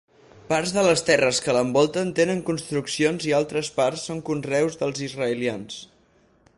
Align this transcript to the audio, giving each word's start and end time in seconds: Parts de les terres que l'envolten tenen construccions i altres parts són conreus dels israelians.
Parts 0.51 0.71
de 0.77 0.83
les 0.85 1.03
terres 1.09 1.41
que 1.47 1.53
l'envolten 1.57 2.09
tenen 2.21 2.41
construccions 2.49 3.29
i 3.31 3.35
altres 3.41 3.71
parts 3.79 4.09
són 4.11 4.23
conreus 4.31 4.81
dels 4.83 5.05
israelians. 5.11 5.79